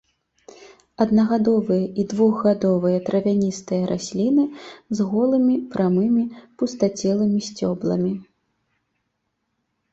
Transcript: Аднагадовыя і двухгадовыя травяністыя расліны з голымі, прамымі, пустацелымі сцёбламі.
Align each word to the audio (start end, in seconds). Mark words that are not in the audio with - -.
Аднагадовыя 1.03 1.85
і 2.03 2.05
двухгадовыя 2.13 2.97
травяністыя 3.11 3.83
расліны 3.91 4.45
з 4.99 5.07
голымі, 5.13 5.55
прамымі, 5.77 6.25
пустацелымі 6.63 7.39
сцёбламі. 7.53 8.13